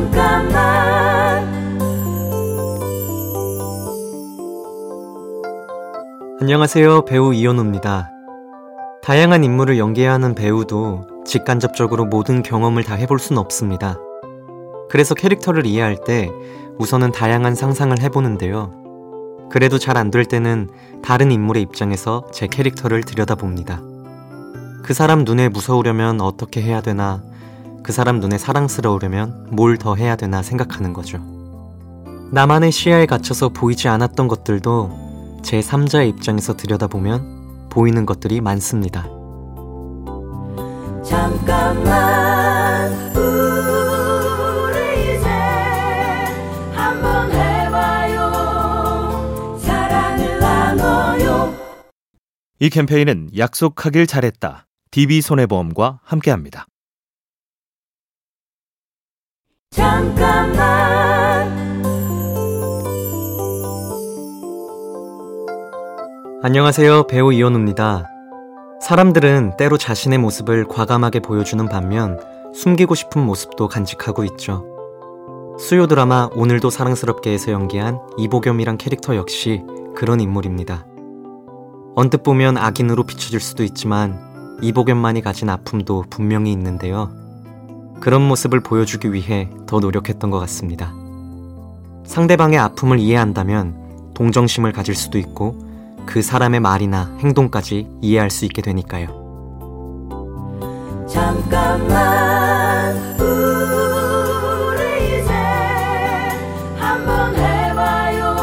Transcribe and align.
잠깐만 0.00 1.50
안녕하세요. 6.40 7.04
배우 7.04 7.34
이현우입니다. 7.34 8.10
다양한 9.02 9.44
인물을 9.44 9.76
연기해야 9.78 10.14
하는 10.14 10.34
배우도 10.34 11.24
직간접적으로 11.26 12.06
모든 12.06 12.42
경험을 12.42 12.82
다 12.82 12.94
해볼 12.94 13.18
순 13.18 13.36
없습니다. 13.36 13.98
그래서 14.88 15.14
캐릭터를 15.14 15.66
이해할 15.66 15.98
때 16.06 16.30
우선은 16.78 17.12
다양한 17.12 17.54
상상을 17.54 18.00
해보는데요. 18.00 18.72
그래도 19.50 19.78
잘 19.78 19.98
안 19.98 20.10
될 20.10 20.24
때는 20.24 20.70
다른 21.02 21.30
인물의 21.30 21.62
입장에서 21.62 22.24
제 22.32 22.46
캐릭터를 22.46 23.02
들여다봅니다. 23.02 23.82
그 24.82 24.94
사람 24.94 25.24
눈에 25.24 25.50
무서우려면 25.50 26.22
어떻게 26.22 26.62
해야 26.62 26.80
되나, 26.80 27.22
그 27.82 27.92
사람 27.92 28.20
눈에 28.20 28.38
사랑스러우려면 28.38 29.46
뭘 29.50 29.76
더 29.78 29.94
해야 29.94 30.16
되나 30.16 30.42
생각하는 30.42 30.92
거죠. 30.92 31.18
나만의 32.32 32.70
시야에 32.72 33.06
갇혀서 33.06 33.48
보이지 33.50 33.88
않았던 33.88 34.28
것들도 34.28 35.40
제 35.42 35.60
3자의 35.60 36.08
입장에서 36.10 36.56
들여다보면 36.56 37.68
보이는 37.70 38.04
것들이 38.06 38.40
많습니다. 38.40 39.04
잠깐만 41.02 42.92
우리 43.16 45.16
이제 45.16 45.28
한번 46.74 47.32
해봐요 47.32 48.30
사랑을 49.58 50.38
나눠요 50.38 51.54
이 52.60 52.68
캠페인은 52.70 53.30
약속하길 53.36 54.06
잘했다. 54.06 54.66
DB손해보험과 54.90 56.00
함께합니다. 56.04 56.66
잠깐만 59.70 61.48
안녕하세요. 66.42 67.06
배우 67.06 67.32
이현우입니다. 67.32 68.08
사람들은 68.82 69.56
때로 69.56 69.78
자신의 69.78 70.18
모습을 70.18 70.66
과감하게 70.66 71.20
보여주는 71.20 71.64
반면 71.68 72.18
숨기고 72.52 72.96
싶은 72.96 73.24
모습도 73.24 73.68
간직하고 73.68 74.24
있죠. 74.24 74.66
수요 75.60 75.86
드라마 75.86 76.28
오늘도 76.34 76.70
사랑스럽게에서 76.70 77.52
연기한 77.52 78.00
이보겸이란 78.18 78.76
캐릭터 78.76 79.14
역시 79.14 79.62
그런 79.94 80.20
인물입니다. 80.20 80.84
언뜻 81.94 82.24
보면 82.24 82.56
악인으로 82.56 83.04
비춰질 83.04 83.38
수도 83.38 83.62
있지만 83.62 84.18
이보겸만이 84.62 85.22
가진 85.22 85.48
아픔도 85.48 86.06
분명히 86.10 86.50
있는데요. 86.50 87.20
그런 88.00 88.22
모습을 88.22 88.60
보여주기 88.60 89.12
위해 89.12 89.48
더 89.66 89.78
노력했던 89.78 90.30
것 90.30 90.38
같습니다. 90.40 90.94
상대방의 92.04 92.58
아픔을 92.58 92.98
이해한다면 92.98 94.12
동정심을 94.14 94.72
가질 94.72 94.94
수도 94.94 95.18
있고 95.18 95.56
그 96.06 96.22
사람의 96.22 96.60
말이나 96.60 97.14
행동까지 97.20 97.86
이해할 98.00 98.30
수 98.30 98.44
있게 98.46 98.62
되니까요. 98.62 99.20
잠깐만 101.08 102.96
우리 103.20 105.20
이제 105.20 105.32
한번 106.76 107.36
해봐요 107.36 108.34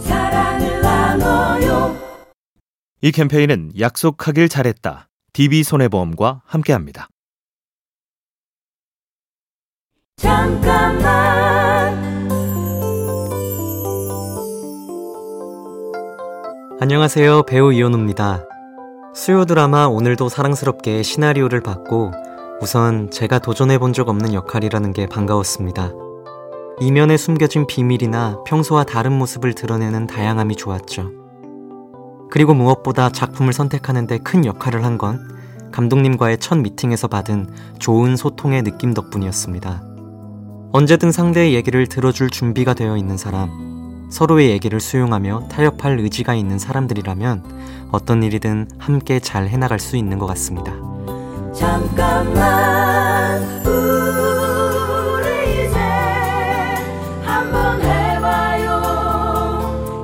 사랑을 0.00 0.80
나눠요 0.80 1.96
이 3.02 3.12
캠페인은 3.12 3.72
약속하길 3.78 4.48
잘했다. 4.48 5.08
DB손해보험과 5.32 6.42
함께합니다. 6.46 7.08
잠깐만 10.18 11.96
안녕하세요. 16.80 17.44
배우 17.44 17.72
이현우입니다. 17.72 18.44
수요 19.14 19.44
드라마 19.44 19.86
오늘도 19.86 20.28
사랑스럽게 20.28 21.02
시나리오를 21.04 21.60
받고 21.60 22.10
우선 22.60 23.10
제가 23.12 23.38
도전해 23.38 23.78
본 23.78 23.92
적 23.92 24.08
없는 24.08 24.34
역할이라는 24.34 24.92
게 24.92 25.06
반가웠습니다. 25.06 25.92
이면에 26.80 27.16
숨겨진 27.16 27.68
비밀이나 27.68 28.42
평소와 28.44 28.82
다른 28.84 29.12
모습을 29.12 29.54
드러내는 29.54 30.08
다양함이 30.08 30.56
좋았죠. 30.56 31.12
그리고 32.30 32.54
무엇보다 32.54 33.10
작품을 33.10 33.52
선택하는데 33.52 34.18
큰 34.18 34.44
역할을 34.44 34.84
한건 34.84 35.20
감독님과의 35.70 36.38
첫 36.38 36.56
미팅에서 36.58 37.06
받은 37.06 37.48
좋은 37.78 38.16
소통의 38.16 38.62
느낌 38.64 38.94
덕분이었습니다. 38.94 39.87
언제든 40.70 41.12
상대의 41.12 41.54
얘기를 41.54 41.86
들어줄 41.86 42.28
준비가 42.28 42.74
되어 42.74 42.98
있는 42.98 43.16
사람, 43.16 44.06
서로의 44.10 44.50
얘기를 44.50 44.80
수용하며 44.80 45.48
타협할 45.48 45.98
의지가 45.98 46.34
있는 46.34 46.58
사람들이라면 46.58 47.88
어떤 47.90 48.22
일이든 48.22 48.68
함께 48.78 49.18
잘 49.18 49.48
해나갈 49.48 49.78
수 49.78 49.96
있는 49.96 50.18
것 50.18 50.26
같습니다. 50.26 50.72
잠깐만 51.54 53.42
우리 53.66 55.66
이제 55.66 55.78
한번 57.24 57.80
해봐요 57.80 58.82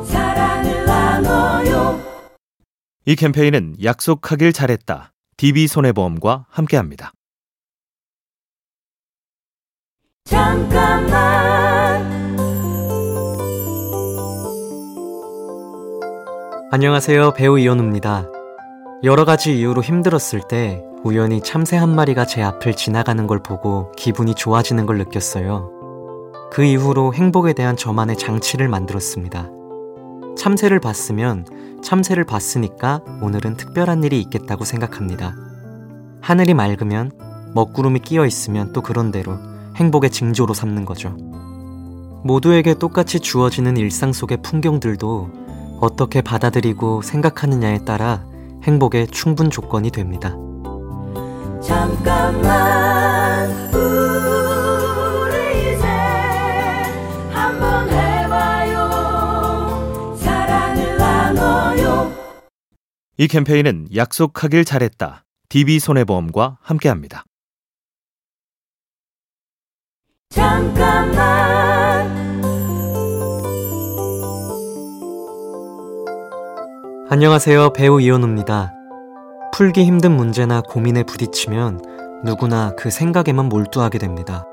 사랑을 0.06 0.86
나눠요 0.86 2.00
이 3.04 3.16
캠페인은 3.16 3.76
약속하길 3.82 4.54
잘했다. 4.54 5.12
DB손해보험과 5.36 6.46
함께합니다. 6.48 7.12
잠깐만 10.26 12.02
안녕하세요. 16.72 17.34
배우 17.34 17.58
이현우입니다. 17.58 18.30
여러 19.02 19.26
가지 19.26 19.58
이유로 19.58 19.82
힘들었을 19.82 20.40
때 20.48 20.82
우연히 21.02 21.42
참새 21.42 21.76
한 21.76 21.94
마리가 21.94 22.24
제 22.24 22.42
앞을 22.42 22.74
지나가는 22.74 23.26
걸 23.26 23.42
보고 23.42 23.92
기분이 23.92 24.34
좋아지는 24.34 24.86
걸 24.86 24.96
느꼈어요. 24.96 25.70
그 26.50 26.64
이후로 26.64 27.12
행복에 27.12 27.52
대한 27.52 27.76
저만의 27.76 28.16
장치를 28.16 28.66
만들었습니다. 28.68 29.50
참새를 30.38 30.80
봤으면 30.80 31.44
참새를 31.82 32.24
봤으니까 32.24 33.02
오늘은 33.20 33.58
특별한 33.58 34.02
일이 34.04 34.22
있겠다고 34.22 34.64
생각합니다. 34.64 35.36
하늘이 36.22 36.54
맑으면 36.54 37.10
먹구름이 37.54 38.00
끼어 38.00 38.24
있으면 38.24 38.72
또 38.72 38.80
그런대로 38.80 39.36
행복의 39.76 40.10
징조로 40.10 40.54
삼는 40.54 40.84
거죠. 40.84 41.16
모두에게 42.24 42.74
똑같이 42.74 43.20
주어지는 43.20 43.76
일상 43.76 44.12
속의 44.12 44.38
풍경들도 44.42 45.78
어떻게 45.80 46.22
받아들이고 46.22 47.02
생각하느냐에 47.02 47.84
따라 47.84 48.24
행복의 48.62 49.08
충분 49.08 49.50
조건이 49.50 49.90
됩니다. 49.90 50.30
잠깐만 51.60 53.50
우리 53.74 55.74
이제 55.74 55.86
한번 57.30 57.90
해봐요 57.90 58.88
사랑을 60.16 60.96
나눠요 60.96 62.10
이 63.18 63.28
캠페인은 63.28 63.88
약속하길 63.94 64.64
잘했다. 64.64 65.24
DB손해보험과 65.50 66.56
함께합니다. 66.62 67.24
안녕하세요. 77.14 77.74
배우 77.74 78.00
이현우입니다. 78.00 78.72
풀기 79.52 79.84
힘든 79.84 80.16
문제나 80.16 80.62
고민에 80.62 81.04
부딪히면 81.04 81.80
누구나 82.24 82.74
그 82.76 82.90
생각에만 82.90 83.48
몰두하게 83.48 83.98
됩니다. 83.98 84.44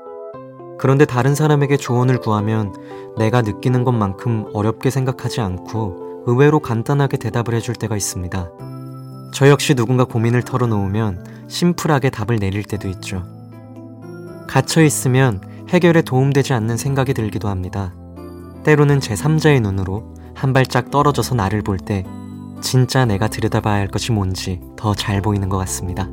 그런데 0.78 1.04
다른 1.04 1.34
사람에게 1.34 1.76
조언을 1.76 2.18
구하면 2.18 2.72
내가 3.18 3.42
느끼는 3.42 3.82
것만큼 3.82 4.46
어렵게 4.52 4.90
생각하지 4.90 5.40
않고 5.40 6.24
의외로 6.26 6.60
간단하게 6.60 7.16
대답을 7.16 7.54
해줄 7.54 7.74
때가 7.74 7.96
있습니다. 7.96 8.50
저 9.32 9.48
역시 9.48 9.74
누군가 9.74 10.04
고민을 10.04 10.42
털어놓으면 10.42 11.46
심플하게 11.48 12.10
답을 12.10 12.38
내릴 12.38 12.62
때도 12.62 12.88
있죠. 12.88 13.24
갇혀 14.46 14.82
있으면 14.82 15.40
해결에 15.72 16.02
도움되지 16.02 16.52
않는 16.52 16.76
생각이 16.76 17.14
들기도 17.14 17.48
합니다. 17.48 17.94
때로는 18.64 18.98
제3자의 19.00 19.60
눈으로 19.62 20.14
한 20.34 20.52
발짝 20.52 20.90
떨어져서 20.90 21.34
나를 21.34 21.62
볼 21.62 21.78
때 21.78 22.04
진짜 22.60 23.04
내가 23.04 23.28
들여다봐야 23.28 23.74
할 23.74 23.88
것이 23.88 24.12
뭔지 24.12 24.60
더 24.76 24.94
잘 24.94 25.20
보이는 25.22 25.48
것 25.48 25.58
같습니다. 25.58 26.08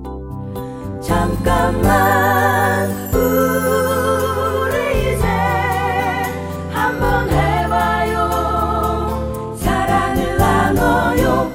잠깐만 1.01 2.89
우리 3.13 5.13
이제 5.13 5.27
한번 6.71 7.29
해봐요 7.29 8.29
사랑을 9.57 10.37
나눠요 10.37 11.51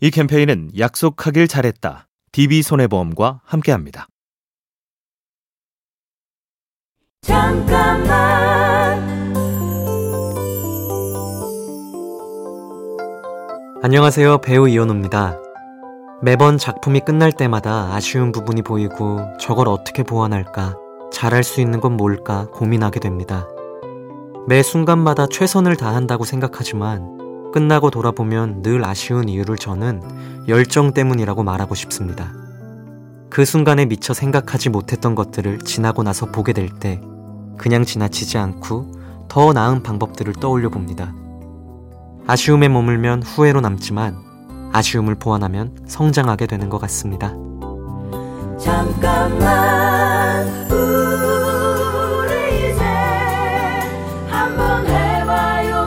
이 0.00 0.10
캠페인은 0.10 0.70
약속하길 0.78 1.48
잘했다. 1.48 2.06
DB손해보험과 2.32 3.40
함께합니다. 3.44 4.06
잠깐만 7.22 9.00
안녕하세요. 13.80 14.38
배우 14.38 14.68
이현우입니다. 14.68 15.38
매번 16.20 16.58
작품이 16.58 17.00
끝날 17.00 17.30
때마다 17.30 17.94
아쉬운 17.94 18.32
부분이 18.32 18.62
보이고 18.62 19.20
저걸 19.38 19.68
어떻게 19.68 20.02
보완할까, 20.02 20.76
잘할 21.12 21.44
수 21.44 21.60
있는 21.60 21.80
건 21.80 21.96
뭘까 21.96 22.48
고민하게 22.52 22.98
됩니다. 22.98 23.46
매 24.48 24.60
순간마다 24.60 25.26
최선을 25.28 25.76
다한다고 25.76 26.24
생각하지만 26.24 27.52
끝나고 27.52 27.90
돌아보면 27.90 28.62
늘 28.62 28.84
아쉬운 28.84 29.28
이유를 29.28 29.58
저는 29.58 30.02
열정 30.48 30.92
때문이라고 30.92 31.44
말하고 31.44 31.76
싶습니다. 31.76 32.32
그 33.30 33.44
순간에 33.44 33.86
미처 33.86 34.12
생각하지 34.12 34.70
못했던 34.70 35.14
것들을 35.14 35.60
지나고 35.60 36.02
나서 36.02 36.26
보게 36.26 36.52
될 36.52 36.68
때 36.68 37.00
그냥 37.58 37.84
지나치지 37.84 38.38
않고 38.38 38.92
더 39.28 39.52
나은 39.52 39.82
방법들을 39.82 40.34
떠올려 40.34 40.68
봅니다. 40.68 41.14
아쉬움에 42.26 42.68
머물면 42.68 43.22
후회로 43.22 43.60
남지만 43.60 44.16
아쉬움을 44.72 45.16
보완하면 45.16 45.76
성장하게 45.86 46.46
되는 46.46 46.68
것 46.68 46.78
같습니다. 46.82 47.34
잠깐만 48.58 50.46
우리 50.70 52.70
이제 52.70 52.82
한번 54.28 54.86
해봐요 54.86 55.86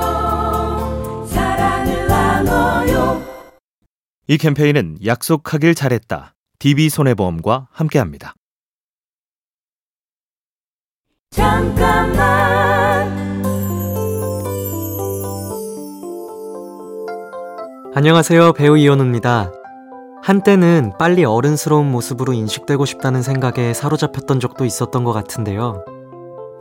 사랑을 1.28 2.08
나눠요 2.08 3.22
이 4.28 4.38
캠페인은 4.38 4.98
약속하길 5.06 5.76
잘했다. 5.76 6.34
DB손해보험과 6.60 7.68
함께합니다. 7.72 8.34
잠깐만 11.36 13.14
안녕하세요. 17.94 18.54
배우 18.54 18.78
이현우입니다. 18.78 19.52
한때는 20.24 20.94
빨리 20.98 21.26
어른스러운 21.26 21.92
모습으로 21.92 22.32
인식되고 22.32 22.86
싶다는 22.86 23.22
생각에 23.22 23.74
사로잡혔던 23.74 24.40
적도 24.40 24.64
있었던 24.64 25.04
것 25.04 25.12
같은데요. 25.12 25.84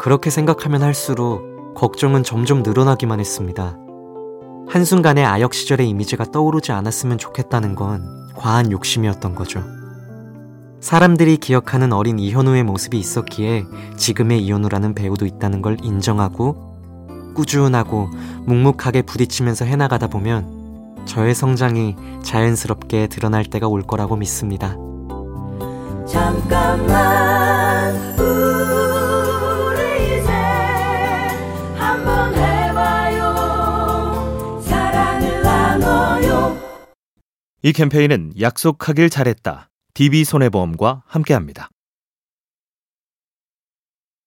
그렇게 0.00 0.30
생각하면 0.30 0.82
할수록 0.82 1.74
걱정은 1.76 2.24
점점 2.24 2.64
늘어나기만 2.64 3.20
했습니다. 3.20 3.78
한순간에 4.68 5.24
아역 5.24 5.54
시절의 5.54 5.88
이미지가 5.88 6.32
떠오르지 6.32 6.72
않았으면 6.72 7.18
좋겠다는 7.18 7.76
건 7.76 8.02
과한 8.34 8.72
욕심이었던 8.72 9.36
거죠. 9.36 9.62
사람들이 10.84 11.38
기억하는 11.38 11.94
어린 11.94 12.18
이현우의 12.18 12.62
모습이 12.62 12.98
있었기에 12.98 13.64
지금의 13.96 14.44
이현우라는 14.44 14.94
배우도 14.94 15.24
있다는 15.24 15.62
걸 15.62 15.78
인정하고 15.82 17.32
꾸준하고 17.34 18.10
묵묵하게 18.44 19.00
부딪히면서 19.00 19.64
해나가다 19.64 20.08
보면 20.08 21.06
저의 21.06 21.34
성장이 21.34 21.96
자연스럽게 22.22 23.06
드러날 23.06 23.46
때가 23.46 23.66
올 23.66 23.80
거라고 23.80 24.16
믿습니다. 24.16 24.76
잠깐만 26.06 27.94
우리 28.20 30.18
이제 30.18 30.30
한번 31.78 32.34
해봐요 32.34 33.32
사랑을 34.60 35.42
나눠요 35.42 36.58
이 37.62 37.72
캠페인은 37.72 38.32
약속하길 38.38 39.08
잘했다. 39.08 39.70
DB손해보험과 39.94 41.02
함께합니다. 41.06 41.70